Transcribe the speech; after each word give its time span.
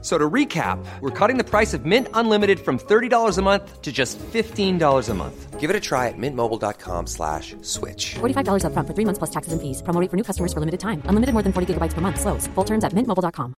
So 0.00 0.16
to 0.16 0.30
recap, 0.30 0.78
we're 1.00 1.10
cutting 1.10 1.38
the 1.38 1.44
price 1.44 1.74
of 1.74 1.84
Mint 1.84 2.06
Unlimited 2.14 2.60
from 2.60 2.78
$30 2.78 3.36
a 3.36 3.42
month 3.42 3.82
to 3.82 3.90
just 3.90 4.16
$15 4.32 5.08
a 5.08 5.14
month. 5.14 5.58
Give 5.58 5.70
it 5.70 5.74
a 5.74 5.80
try 5.80 6.06
at 6.06 6.14
mintmobile.com 6.16 7.08
slash 7.08 7.56
switch. 7.62 8.14
$45 8.20 8.62
upfront 8.62 8.86
for 8.86 8.94
three 8.94 9.04
months 9.04 9.18
plus 9.18 9.30
taxes 9.30 9.52
and 9.52 9.60
fees. 9.60 9.82
Promo 9.82 10.00
rate 10.00 10.08
for 10.08 10.16
new 10.16 10.22
customers 10.22 10.52
for 10.52 10.60
limited 10.60 10.78
time. 10.78 11.02
Unlimited 11.08 11.32
more 11.34 11.42
than 11.42 11.52
40 11.52 11.74
gigabytes 11.74 11.94
per 11.94 12.00
month. 12.00 12.20
Slows. 12.20 12.46
Full 12.54 12.64
terms 12.64 12.84
at 12.84 12.94
mintmobile.com. 12.94 13.54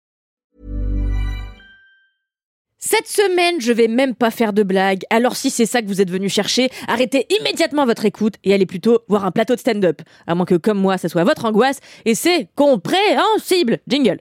Cette 2.82 3.08
semaine, 3.08 3.60
je 3.60 3.72
vais 3.72 3.88
même 3.88 4.14
pas 4.14 4.30
faire 4.30 4.54
de 4.54 4.62
blagues. 4.62 5.02
Alors 5.10 5.36
si 5.36 5.50
c'est 5.50 5.66
ça 5.66 5.82
que 5.82 5.86
vous 5.86 6.00
êtes 6.00 6.10
venu 6.10 6.30
chercher, 6.30 6.70
arrêtez 6.88 7.26
immédiatement 7.38 7.84
votre 7.84 8.06
écoute 8.06 8.36
et 8.42 8.54
allez 8.54 8.64
plutôt 8.64 9.00
voir 9.06 9.26
un 9.26 9.30
plateau 9.30 9.54
de 9.54 9.60
stand-up. 9.60 10.00
À 10.26 10.34
moins 10.34 10.46
que 10.46 10.54
comme 10.54 10.78
moi, 10.78 10.96
ça 10.96 11.10
soit 11.10 11.24
votre 11.24 11.44
angoisse 11.44 11.80
et 12.06 12.14
c'est 12.14 12.48
compréhensible. 12.56 13.80
Jingle. 13.86 14.20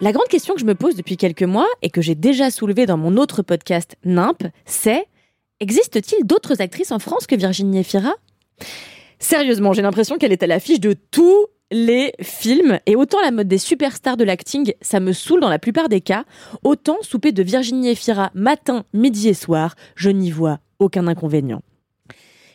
La 0.00 0.10
grande 0.10 0.26
question 0.26 0.54
que 0.54 0.60
je 0.60 0.66
me 0.66 0.74
pose 0.74 0.96
depuis 0.96 1.16
quelques 1.16 1.44
mois 1.44 1.68
et 1.80 1.88
que 1.88 2.02
j'ai 2.02 2.16
déjà 2.16 2.50
soulevée 2.50 2.84
dans 2.84 2.96
mon 2.96 3.16
autre 3.16 3.42
podcast 3.42 3.94
NIMP, 4.04 4.50
c'est 4.64 5.06
existe-t-il 5.60 6.26
d'autres 6.26 6.60
actrices 6.60 6.90
en 6.90 6.98
France 6.98 7.28
que 7.28 7.36
Virginie 7.36 7.78
Efira? 7.78 8.12
Sérieusement, 9.20 9.72
j'ai 9.72 9.82
l'impression 9.82 10.18
qu'elle 10.18 10.32
est 10.32 10.42
à 10.42 10.48
l'affiche 10.48 10.80
de 10.80 10.96
tous 11.12 11.46
les 11.70 12.12
films 12.20 12.80
et 12.86 12.96
autant 12.96 13.20
la 13.22 13.30
mode 13.30 13.46
des 13.46 13.58
superstars 13.58 14.16
de 14.16 14.24
l'acting, 14.24 14.74
ça 14.80 14.98
me 14.98 15.12
saoule 15.12 15.40
dans 15.40 15.48
la 15.48 15.60
plupart 15.60 15.88
des 15.88 16.00
cas, 16.00 16.24
autant 16.64 16.98
souper 17.02 17.30
de 17.30 17.44
Virginie 17.44 17.90
Efira 17.90 18.32
matin, 18.34 18.84
midi 18.92 19.28
et 19.28 19.34
soir, 19.34 19.76
je 19.94 20.10
n'y 20.10 20.32
vois 20.32 20.58
aucun 20.80 21.06
inconvénient. 21.06 21.62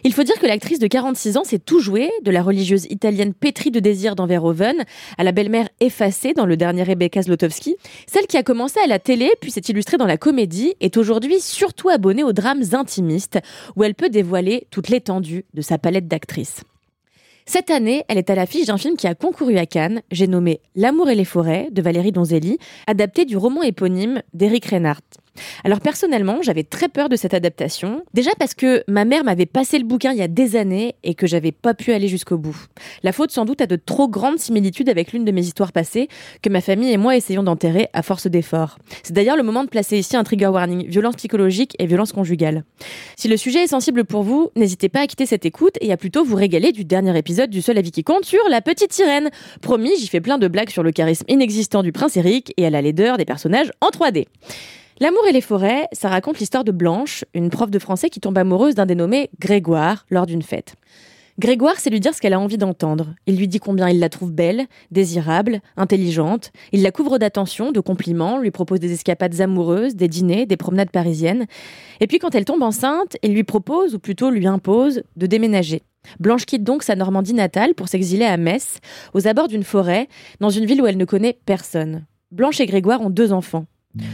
Il 0.05 0.13
faut 0.13 0.23
dire 0.23 0.39
que 0.39 0.45
l'actrice 0.45 0.79
de 0.79 0.87
46 0.87 1.35
ans 1.35 1.43
s'est 1.43 1.59
tout 1.59 1.81
jouée, 1.81 2.09
de 2.23 2.31
la 2.31 2.41
religieuse 2.41 2.85
italienne 2.89 3.33
pétrie 3.33 3.69
de 3.69 3.81
désir 3.81 4.15
dans 4.15 4.27
Verhoeven 4.27 4.85
à 5.17 5.23
la 5.25 5.33
belle-mère 5.33 5.67
effacée 5.81 6.33
dans 6.33 6.45
le 6.45 6.55
dernier 6.55 6.83
Rebecca 6.83 7.21
Zlotowski. 7.21 7.75
Celle 8.07 8.25
qui 8.25 8.37
a 8.37 8.43
commencé 8.43 8.79
à 8.79 8.87
la 8.87 8.99
télé 8.99 9.29
puis 9.41 9.51
s'est 9.51 9.59
illustrée 9.67 9.97
dans 9.97 10.05
la 10.05 10.17
comédie 10.17 10.73
est 10.79 10.95
aujourd'hui 10.95 11.41
surtout 11.41 11.89
abonnée 11.89 12.23
aux 12.23 12.31
drames 12.31 12.63
intimistes 12.71 13.39
où 13.75 13.83
elle 13.83 13.93
peut 13.93 14.09
dévoiler 14.09 14.67
toute 14.71 14.87
l'étendue 14.87 15.43
de 15.53 15.61
sa 15.61 15.77
palette 15.77 16.07
d'actrices. 16.07 16.61
Cette 17.45 17.69
année, 17.69 18.05
elle 18.07 18.19
est 18.19 18.29
à 18.29 18.35
l'affiche 18.35 18.67
d'un 18.67 18.77
film 18.77 18.95
qui 18.95 19.07
a 19.07 19.15
concouru 19.15 19.57
à 19.57 19.65
Cannes, 19.65 20.01
j'ai 20.11 20.27
nommé 20.27 20.61
L'amour 20.75 21.09
et 21.09 21.15
les 21.15 21.25
forêts 21.25 21.67
de 21.71 21.81
Valérie 21.81 22.13
Donzelli, 22.13 22.57
adapté 22.87 23.25
du 23.25 23.35
roman 23.35 23.63
éponyme 23.63 24.21
d'Éric 24.33 24.67
Reinhardt. 24.67 25.18
Alors 25.63 25.79
personnellement, 25.79 26.41
j'avais 26.41 26.63
très 26.63 26.89
peur 26.89 27.09
de 27.09 27.15
cette 27.15 27.33
adaptation. 27.33 28.03
Déjà 28.13 28.31
parce 28.39 28.53
que 28.53 28.83
ma 28.87 29.05
mère 29.05 29.23
m'avait 29.23 29.45
passé 29.45 29.79
le 29.79 29.85
bouquin 29.85 30.11
il 30.11 30.17
y 30.17 30.21
a 30.21 30.27
des 30.27 30.55
années 30.55 30.95
et 31.03 31.15
que 31.15 31.27
j'avais 31.27 31.51
pas 31.51 31.73
pu 31.73 31.93
aller 31.93 32.07
jusqu'au 32.07 32.37
bout. 32.37 32.57
La 33.03 33.11
faute 33.11 33.31
sans 33.31 33.45
doute 33.45 33.61
a 33.61 33.67
de 33.67 33.75
trop 33.75 34.07
grandes 34.07 34.39
similitudes 34.39 34.89
avec 34.89 35.13
l'une 35.13 35.25
de 35.25 35.31
mes 35.31 35.41
histoires 35.41 35.71
passées 35.71 36.07
que 36.41 36.49
ma 36.49 36.61
famille 36.61 36.91
et 36.91 36.97
moi 36.97 37.15
essayons 37.15 37.43
d'enterrer 37.43 37.87
à 37.93 38.01
force 38.01 38.27
d'efforts. 38.27 38.77
C'est 39.03 39.13
d'ailleurs 39.13 39.37
le 39.37 39.43
moment 39.43 39.63
de 39.63 39.69
placer 39.69 39.97
ici 39.97 40.15
un 40.15 40.23
trigger 40.23 40.47
warning, 40.47 40.87
violence 40.87 41.15
psychologique 41.15 41.75
et 41.79 41.85
violence 41.85 42.11
conjugale. 42.11 42.63
Si 43.15 43.27
le 43.27 43.37
sujet 43.37 43.63
est 43.63 43.67
sensible 43.67 44.05
pour 44.05 44.23
vous, 44.23 44.51
n'hésitez 44.55 44.89
pas 44.89 45.01
à 45.01 45.07
quitter 45.07 45.25
cette 45.25 45.45
écoute 45.45 45.75
et 45.81 45.91
à 45.91 45.97
plutôt 45.97 46.23
vous 46.23 46.35
régaler 46.35 46.71
du 46.71 46.85
dernier 46.85 47.17
épisode 47.17 47.49
du 47.49 47.61
seul 47.61 47.77
avis 47.77 47.91
qui 47.91 48.03
compte 48.03 48.25
sur 48.25 48.41
La 48.49 48.61
Petite 48.61 48.93
Sirène. 48.93 49.29
Promis, 49.61 49.91
j'y 49.99 50.07
fais 50.07 50.21
plein 50.21 50.37
de 50.37 50.47
blagues 50.47 50.69
sur 50.69 50.83
le 50.83 50.91
charisme 50.91 51.25
inexistant 51.27 51.83
du 51.83 51.91
prince 51.91 52.17
Eric 52.17 52.53
et 52.57 52.65
à 52.65 52.69
la 52.69 52.81
laideur 52.81 53.17
des 53.17 53.25
personnages 53.25 53.71
en 53.81 53.89
3D. 53.89 54.25
L'amour 55.01 55.25
et 55.29 55.31
les 55.31 55.39
forêts, 55.39 55.87
ça 55.93 56.09
raconte 56.09 56.39
l'histoire 56.39 56.65
de 56.65 56.73
Blanche, 56.73 57.23
une 57.33 57.49
prof 57.49 57.71
de 57.71 57.79
français 57.79 58.09
qui 58.09 58.19
tombe 58.19 58.37
amoureuse 58.37 58.75
d'un 58.75 58.85
dénommé 58.85 59.29
Grégoire 59.39 60.05
lors 60.09 60.25
d'une 60.25 60.41
fête. 60.41 60.75
Grégoire, 61.39 61.75
c'est 61.77 61.89
lui 61.89 62.01
dire 62.01 62.13
ce 62.13 62.19
qu'elle 62.19 62.33
a 62.33 62.39
envie 62.39 62.57
d'entendre. 62.57 63.15
Il 63.25 63.37
lui 63.37 63.47
dit 63.47 63.59
combien 63.59 63.87
il 63.87 63.99
la 63.99 64.09
trouve 64.09 64.33
belle, 64.33 64.65
désirable, 64.91 65.61
intelligente. 65.77 66.51
Il 66.73 66.81
la 66.81 66.91
couvre 66.91 67.17
d'attention, 67.17 67.71
de 67.71 67.79
compliments, 67.79 68.39
lui 68.39 68.51
propose 68.51 68.81
des 68.81 68.91
escapades 68.91 69.39
amoureuses, 69.39 69.95
des 69.95 70.09
dîners, 70.09 70.45
des 70.45 70.57
promenades 70.57 70.91
parisiennes. 70.91 71.45
Et 72.01 72.07
puis 72.07 72.19
quand 72.19 72.35
elle 72.35 72.43
tombe 72.43 72.61
enceinte, 72.61 73.15
il 73.23 73.33
lui 73.33 73.45
propose, 73.45 73.95
ou 73.95 73.99
plutôt 73.99 74.29
lui 74.29 74.47
impose, 74.47 75.03
de 75.15 75.27
déménager. 75.27 75.81
Blanche 76.19 76.45
quitte 76.45 76.65
donc 76.65 76.83
sa 76.83 76.97
Normandie 76.97 77.33
natale 77.33 77.73
pour 77.73 77.87
s'exiler 77.87 78.25
à 78.25 78.35
Metz, 78.35 78.79
aux 79.13 79.29
abords 79.29 79.47
d'une 79.47 79.63
forêt, 79.63 80.09
dans 80.41 80.49
une 80.49 80.65
ville 80.65 80.81
où 80.81 80.87
elle 80.87 80.97
ne 80.97 81.05
connaît 81.05 81.39
personne. 81.45 82.05
Blanche 82.31 82.59
et 82.59 82.65
Grégoire 82.65 82.99
ont 82.99 83.09
deux 83.09 83.31
enfants. 83.31 83.65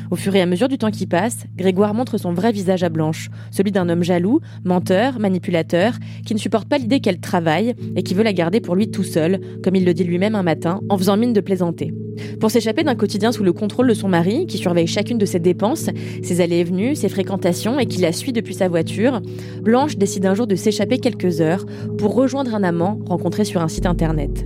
Au 0.10 0.16
fur 0.16 0.34
et 0.36 0.42
à 0.42 0.46
mesure 0.46 0.70
du 0.70 0.78
temps 0.78 0.92
qui 0.92 1.06
passe, 1.06 1.46
Grégoire 1.58 1.94
montre 1.94 2.18
son 2.18 2.32
vrai 2.32 2.52
visage 2.52 2.84
à 2.84 2.90
Blanche, 2.90 3.30
celui 3.52 3.72
d'un 3.72 3.90
homme 3.90 4.04
jaloux, 4.04 4.40
menteur, 4.64 5.20
manipulateur, 5.20 5.96
qui 6.26 6.34
ne 6.34 6.40
supporte 6.40 6.70
pas 6.70 6.78
l'idée 6.78 7.02
qu'elle 7.02 7.20
travaille 7.20 7.76
et 7.96 8.04
qui 8.04 8.14
veut 8.14 8.24
la 8.24 8.32
garder 8.32 8.62
pour 8.62 8.76
lui 8.76 8.90
tout 8.90 9.04
seul, 9.04 9.40
comme 9.64 9.76
il 9.76 9.84
le 9.84 9.94
dit 9.94 10.06
lui-même 10.06 10.36
un 10.36 10.44
matin, 10.44 10.80
en 10.90 10.98
faisant 10.98 11.18
mine 11.18 11.34
de 11.34 11.42
plaisanter. 11.42 11.94
Pour 12.40 12.52
s'échapper 12.52 12.84
d'un 12.84 12.96
quotidien 12.96 13.34
sous 13.34 13.44
le 13.44 13.52
contrôle 13.52 13.88
de 13.90 13.94
son 13.94 14.08
mari, 14.08 14.46
qui 14.46 14.58
surveille 14.58 14.88
chacune 14.88 15.18
de 15.18 15.26
ses 15.26 15.40
dépenses, 15.40 15.90
ses 16.24 16.40
allées 16.40 16.60
et 16.60 16.64
venues, 16.64 16.96
ses 16.96 17.10
fréquentations 17.10 17.78
et 17.78 17.86
qui 17.86 18.00
la 18.00 18.14
suit 18.14 18.32
depuis 18.32 18.54
sa 18.54 18.70
voiture, 18.70 19.22
Blanche 19.62 19.98
décide 19.98 20.26
un 20.26 20.34
jour 20.34 20.48
de 20.48 20.56
s'échapper 20.56 21.00
quelques 21.00 21.42
heures 21.42 21.66
pour 21.98 22.16
rejoindre 22.16 22.56
un 22.56 22.64
amant 22.64 23.00
rencontré 23.08 23.44
sur 23.44 23.62
un 23.62 23.68
site 23.68 23.86
internet. 23.86 24.46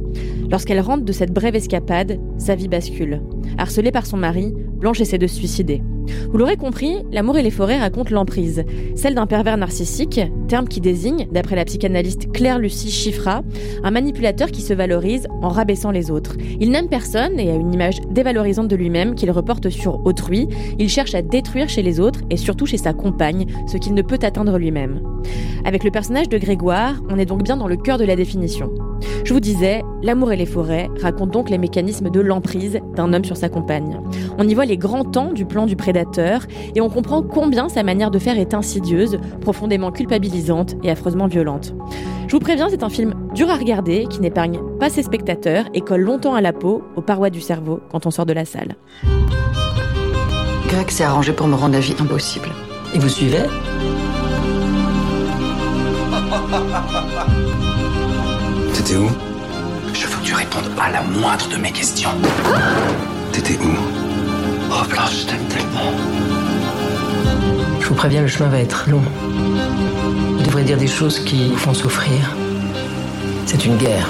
Lorsqu'elle 0.50 0.80
rentre 0.80 1.06
de 1.06 1.12
cette 1.12 1.32
brève 1.32 1.56
escapade, 1.56 2.20
sa 2.40 2.56
vie 2.56 2.68
bascule. 2.68 3.22
Harcelée 3.60 3.92
par 3.92 4.08
son 4.08 4.18
mari, 4.18 4.54
Blanche 4.80 5.02
essaie 5.02 5.18
de 5.18 5.28
se 5.28 5.36
suicider. 5.36 5.82
Vous 6.32 6.38
l'aurez 6.38 6.58
compris, 6.58 6.98
L'amour 7.12 7.38
et 7.38 7.44
les 7.44 7.52
forêts 7.52 7.80
racontent 7.80 8.14
l'emprise, 8.14 8.64
celle 8.96 9.16
d'un 9.16 9.28
pervers 9.28 9.58
narcissique, 9.58 10.22
terme 10.48 10.68
qui 10.68 10.82
désigne, 10.82 11.28
d'après 11.32 11.56
la 11.56 11.66
psychanalyste 11.66 12.32
Claire-Lucie 12.32 12.92
Chiffra, 12.92 13.42
un 13.84 13.92
manipulateur 13.92 14.52
qui 14.52 14.62
se 14.62 14.74
valorise 14.74 15.28
en 15.42 15.50
rabaissant 15.50 15.92
les 15.92 16.12
autres. 16.12 16.36
Il 16.60 16.72
n'aime 16.72 16.88
personne 16.88 17.40
et 17.40 17.50
a 17.50 17.56
une 17.56 17.74
image 17.74 18.00
dévalorisante 18.10 18.68
de 18.68 18.76
lui-même 18.76 19.16
qu'il 19.16 19.32
reporte 19.32 19.70
sur 19.70 20.06
autrui. 20.06 20.48
Il 20.78 20.90
cherche 20.90 21.16
à 21.16 21.22
détruire 21.22 21.70
chez 21.70 21.82
les 21.82 22.00
autres 22.00 22.22
et 22.30 22.38
surtout 22.38 22.66
chez 22.66 22.78
sa 22.78 22.94
compagne 22.94 23.46
ce 23.68 23.78
qu'il 23.78 23.94
ne 23.94 24.02
peut 24.02 24.20
atteindre 24.22 24.58
lui-même. 24.58 25.02
Avec 25.66 25.84
le 25.84 25.92
personnage 25.92 26.30
de 26.30 26.38
Grégoire, 26.38 26.96
on 27.10 27.18
est 27.18 27.26
donc 27.26 27.44
bien 27.44 27.58
dans 27.58 27.68
le 27.68 27.78
cœur 27.78 27.98
de 27.98 28.06
la 28.06 28.16
définition. 28.16 28.72
Je 29.24 29.34
vous 29.34 29.40
disais, 29.40 29.84
L'amour 30.02 30.32
et 30.32 30.38
les 30.38 30.46
forêts 30.46 30.90
racontent 31.02 31.32
donc 31.32 31.50
les 31.50 31.58
mécanismes 31.58 32.10
de 32.10 32.22
l'emprise 32.22 32.80
d'un 32.96 33.12
homme 33.14 33.26
sur 33.26 33.36
sa 33.36 33.50
compagne. 33.50 34.00
On 34.38 34.48
y 34.48 34.54
voit 34.54 34.66
les 34.66 34.78
grands 34.78 35.04
temps 35.04 35.34
du 35.34 35.46
plan 35.46 35.66
du 35.66 35.76
prédateur 35.76 36.46
et 36.74 36.80
on 36.80 36.90
comprend 36.90 37.22
combien 37.22 37.68
sa 37.68 37.84
manière 37.84 38.12
de 38.12 38.20
faire 38.20 38.40
est 38.40 38.54
insidieuse, 38.54 39.20
profondément 39.42 39.92
culpabilisante 39.92 40.76
et 40.84 40.90
affreusement 40.90 41.28
violente. 41.28 41.74
Je 42.28 42.34
vous 42.34 42.40
préviens, 42.40 42.70
c'est 42.70 42.84
un 42.84 42.90
film 42.90 43.14
dur 43.34 43.50
à 43.50 43.56
regarder 43.56 44.06
qui 44.10 44.22
n'épargne 44.22 44.60
pas 44.80 44.90
ses 44.90 45.04
spectateurs 45.04 45.66
et 45.74 45.82
colle 45.82 46.02
longtemps 46.02 46.36
à 46.36 46.42
la 46.42 46.54
peau, 46.54 46.84
aux 46.96 47.02
parois 47.02 47.30
du 47.30 47.42
cerveau 47.42 47.82
quand 47.92 48.06
on 48.06 48.12
sort 48.12 48.26
de 48.26 48.34
la 48.34 48.46
salle. 48.46 48.76
Greg 50.70 50.90
s'est 50.92 51.04
arrangé 51.04 51.34
pour 51.34 51.48
me 51.48 51.56
rendre 51.56 51.74
la 51.74 51.80
vie 51.80 51.96
impossible. 52.00 52.50
Et 52.94 53.00
vous 53.00 53.10
suivez? 53.10 53.44
T'étais 58.74 58.98
où? 58.98 59.10
Je 59.94 60.06
veux 60.06 60.20
que 60.20 60.26
tu 60.26 60.34
répondes 60.34 60.70
à 60.80 60.92
la 60.92 61.02
moindre 61.02 61.48
de 61.50 61.56
mes 61.58 61.72
questions. 61.72 62.12
T'étais 63.32 63.58
où? 63.58 63.72
Oh 64.72 64.84
Blanche, 64.88 65.22
je 65.22 65.26
t'aime 65.28 65.46
tellement. 65.48 65.92
Je 67.80 67.88
vous 67.88 67.96
préviens, 67.96 68.22
le 68.22 68.28
chemin 68.28 68.50
va 68.50 68.60
être 68.60 68.88
long. 68.90 69.02
Vous 70.38 70.44
devrez 70.44 70.64
dire 70.64 70.78
des 70.78 70.88
choses 70.88 71.20
qui 71.20 71.50
vous 71.50 71.58
font 71.58 71.74
souffrir. 71.74 72.36
C'est 73.48 73.66
une 73.66 73.78
guerre. 73.78 74.08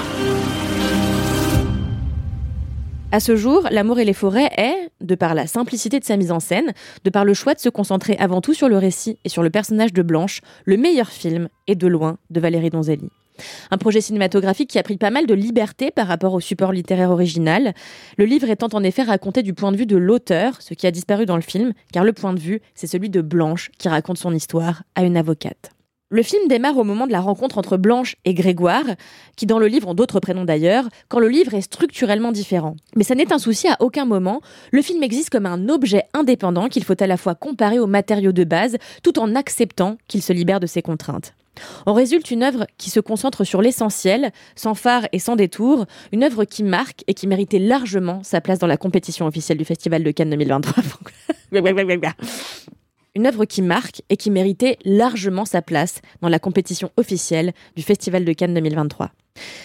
À 3.12 3.20
ce 3.20 3.34
jour, 3.34 3.66
L'amour 3.70 3.98
et 3.98 4.04
les 4.04 4.12
forêts 4.12 4.50
est, 4.56 4.89
de 5.00 5.14
par 5.14 5.34
la 5.34 5.46
simplicité 5.46 6.00
de 6.00 6.04
sa 6.04 6.16
mise 6.16 6.32
en 6.32 6.40
scène, 6.40 6.72
de 7.04 7.10
par 7.10 7.24
le 7.24 7.34
choix 7.34 7.54
de 7.54 7.60
se 7.60 7.68
concentrer 7.68 8.16
avant 8.18 8.40
tout 8.40 8.54
sur 8.54 8.68
le 8.68 8.78
récit 8.78 9.18
et 9.24 9.28
sur 9.28 9.42
le 9.42 9.50
personnage 9.50 9.92
de 9.92 10.02
Blanche, 10.02 10.40
le 10.64 10.76
meilleur 10.76 11.08
film, 11.08 11.48
et 11.66 11.74
de 11.74 11.86
loin, 11.86 12.18
de 12.30 12.40
Valérie 12.40 12.70
Donzelli. 12.70 13.08
Un 13.70 13.78
projet 13.78 14.00
cinématographique 14.00 14.70
qui 14.70 14.78
a 14.78 14.82
pris 14.82 14.96
pas 14.96 15.10
mal 15.10 15.26
de 15.26 15.34
liberté 15.34 15.90
par 15.90 16.06
rapport 16.06 16.34
au 16.34 16.40
support 16.40 16.72
littéraire 16.72 17.10
original, 17.10 17.74
le 18.18 18.24
livre 18.24 18.50
étant 18.50 18.68
en 18.72 18.82
effet 18.82 19.02
raconté 19.02 19.42
du 19.42 19.54
point 19.54 19.72
de 19.72 19.76
vue 19.76 19.86
de 19.86 19.96
l'auteur, 19.96 20.60
ce 20.60 20.74
qui 20.74 20.86
a 20.86 20.90
disparu 20.90 21.26
dans 21.26 21.36
le 21.36 21.42
film, 21.42 21.72
car 21.92 22.04
le 22.04 22.12
point 22.12 22.34
de 22.34 22.40
vue, 22.40 22.60
c'est 22.74 22.86
celui 22.86 23.10
de 23.10 23.20
Blanche 23.20 23.70
qui 23.78 23.88
raconte 23.88 24.18
son 24.18 24.34
histoire 24.34 24.82
à 24.94 25.04
une 25.04 25.16
avocate. 25.16 25.70
Le 26.12 26.24
film 26.24 26.48
démarre 26.48 26.76
au 26.76 26.82
moment 26.82 27.06
de 27.06 27.12
la 27.12 27.20
rencontre 27.20 27.56
entre 27.56 27.76
Blanche 27.76 28.16
et 28.24 28.34
Grégoire, 28.34 28.82
qui 29.36 29.46
dans 29.46 29.60
le 29.60 29.68
livre 29.68 29.86
ont 29.86 29.94
d'autres 29.94 30.18
prénoms 30.18 30.44
d'ailleurs, 30.44 30.88
quand 31.06 31.20
le 31.20 31.28
livre 31.28 31.54
est 31.54 31.60
structurellement 31.60 32.32
différent. 32.32 32.74
Mais 32.96 33.04
ça 33.04 33.14
n'est 33.14 33.32
un 33.32 33.38
souci 33.38 33.68
à 33.68 33.76
aucun 33.78 34.06
moment, 34.06 34.40
le 34.72 34.82
film 34.82 35.04
existe 35.04 35.30
comme 35.30 35.46
un 35.46 35.68
objet 35.68 36.02
indépendant 36.12 36.68
qu'il 36.68 36.82
faut 36.82 37.00
à 37.00 37.06
la 37.06 37.16
fois 37.16 37.36
comparer 37.36 37.78
aux 37.78 37.86
matériaux 37.86 38.32
de 38.32 38.42
base, 38.42 38.76
tout 39.04 39.20
en 39.20 39.36
acceptant 39.36 39.98
qu'il 40.08 40.20
se 40.20 40.32
libère 40.32 40.58
de 40.58 40.66
ses 40.66 40.82
contraintes. 40.82 41.32
En 41.86 41.92
résulte 41.92 42.32
une 42.32 42.42
œuvre 42.42 42.66
qui 42.76 42.90
se 42.90 42.98
concentre 42.98 43.44
sur 43.44 43.62
l'essentiel, 43.62 44.32
sans 44.56 44.74
phare 44.74 45.06
et 45.12 45.20
sans 45.20 45.36
détour, 45.36 45.86
une 46.10 46.24
œuvre 46.24 46.44
qui 46.44 46.64
marque 46.64 47.04
et 47.06 47.14
qui 47.14 47.28
méritait 47.28 47.60
largement 47.60 48.20
sa 48.24 48.40
place 48.40 48.58
dans 48.58 48.66
la 48.66 48.76
compétition 48.76 49.26
officielle 49.26 49.58
du 49.58 49.64
Festival 49.64 50.02
de 50.02 50.10
Cannes 50.10 50.30
2023. 50.30 50.82
une 53.14 53.26
œuvre 53.26 53.44
qui 53.44 53.62
marque 53.62 54.02
et 54.08 54.16
qui 54.16 54.30
méritait 54.30 54.78
largement 54.84 55.44
sa 55.44 55.62
place 55.62 56.00
dans 56.20 56.28
la 56.28 56.38
compétition 56.38 56.90
officielle 56.96 57.52
du 57.76 57.82
Festival 57.82 58.24
de 58.24 58.32
Cannes 58.32 58.54
2023. 58.54 59.10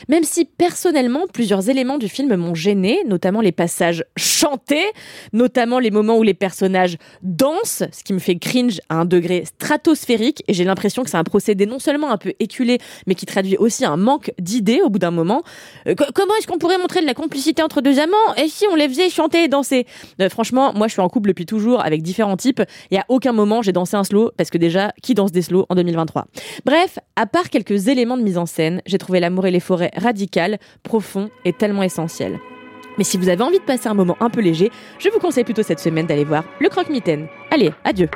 Même 0.09 0.23
si 0.23 0.45
personnellement 0.45 1.25
plusieurs 1.31 1.69
éléments 1.69 1.97
du 1.97 2.09
film 2.09 2.35
m'ont 2.35 2.55
gêné, 2.55 2.99
notamment 3.05 3.41
les 3.41 3.51
passages 3.51 4.03
chantés, 4.17 4.85
notamment 5.33 5.79
les 5.79 5.91
moments 5.91 6.17
où 6.17 6.23
les 6.23 6.33
personnages 6.33 6.97
dansent, 7.23 7.83
ce 7.91 8.03
qui 8.03 8.13
me 8.13 8.19
fait 8.19 8.35
cringe 8.35 8.79
à 8.89 8.95
un 8.95 9.05
degré 9.05 9.45
stratosphérique, 9.45 10.43
et 10.47 10.53
j'ai 10.53 10.63
l'impression 10.63 11.03
que 11.03 11.09
c'est 11.09 11.17
un 11.17 11.23
procédé 11.23 11.65
non 11.65 11.79
seulement 11.79 12.11
un 12.11 12.17
peu 12.17 12.33
éculé, 12.39 12.79
mais 13.07 13.15
qui 13.15 13.25
traduit 13.25 13.57
aussi 13.57 13.85
un 13.85 13.97
manque 13.97 14.31
d'idées 14.39 14.81
au 14.83 14.89
bout 14.89 14.99
d'un 14.99 15.11
moment. 15.11 15.43
Euh, 15.87 15.95
comment 15.95 16.35
est-ce 16.39 16.47
qu'on 16.47 16.57
pourrait 16.57 16.77
montrer 16.77 17.01
de 17.01 17.05
la 17.05 17.13
complicité 17.13 17.63
entre 17.63 17.81
deux 17.81 17.99
amants? 17.99 18.15
Et 18.37 18.47
si 18.47 18.65
on 18.71 18.75
les 18.75 18.87
faisait 18.87 19.09
chanter 19.09 19.43
et 19.43 19.47
danser? 19.47 19.85
Euh, 20.21 20.29
Franchement, 20.29 20.73
moi 20.75 20.87
je 20.87 20.93
suis 20.93 21.01
en 21.01 21.07
couple 21.07 21.29
depuis 21.29 21.45
toujours 21.45 21.83
avec 21.83 22.01
différents 22.01 22.37
types, 22.37 22.61
et 22.91 22.97
à 22.97 23.05
aucun 23.07 23.31
moment 23.31 23.61
j'ai 23.61 23.71
dansé 23.71 23.95
un 23.95 24.03
slow, 24.03 24.31
parce 24.37 24.49
que 24.49 24.57
déjà, 24.57 24.91
qui 25.01 25.13
danse 25.13 25.31
des 25.31 25.41
slows 25.41 25.65
en 25.69 25.75
2023 25.75 26.27
Bref, 26.65 26.99
à 27.15 27.25
part 27.25 27.49
quelques 27.49 27.87
éléments 27.87 28.17
de 28.17 28.23
mise 28.23 28.37
en 28.37 28.45
scène, 28.45 28.81
j'ai 28.85 28.97
trouvé 28.97 29.19
l'amour 29.19 29.45
et 29.45 29.51
les 29.51 29.59
forêts 29.65 29.91
radical, 29.97 30.59
profond 30.83 31.29
et 31.43 31.53
tellement 31.53 31.83
essentiel. 31.83 32.39
Mais 32.97 33.03
si 33.03 33.17
vous 33.17 33.29
avez 33.29 33.43
envie 33.43 33.59
de 33.59 33.63
passer 33.63 33.87
un 33.87 33.93
moment 33.93 34.15
un 34.19 34.29
peu 34.29 34.41
léger, 34.41 34.71
je 34.99 35.09
vous 35.09 35.19
conseille 35.19 35.43
plutôt 35.43 35.63
cette 35.63 35.79
semaine 35.79 36.05
d'aller 36.05 36.23
voir 36.23 36.45
Le 36.59 36.69
Croque-Mitaine. 36.69 37.27
Allez, 37.51 37.71
adieu 37.83 38.09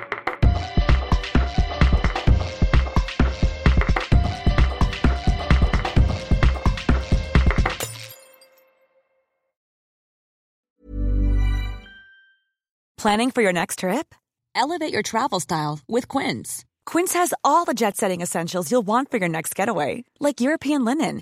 Planning 12.97 13.31
for 13.31 13.41
your 13.41 13.53
next 13.53 13.79
trip? 13.79 14.13
Elevate 14.53 14.91
your 14.91 15.01
travel 15.01 15.39
style 15.39 15.79
with 15.87 16.09
Quince. 16.09 16.65
Quince 16.85 17.13
has 17.13 17.33
all 17.45 17.63
the 17.63 17.73
jet 17.73 17.95
setting 17.95 18.19
essentials 18.19 18.69
you'll 18.69 18.85
want 18.85 19.09
for 19.09 19.15
your 19.15 19.29
next 19.29 19.55
getaway, 19.55 20.03
like 20.19 20.41
European 20.41 20.83
linen 20.83 21.21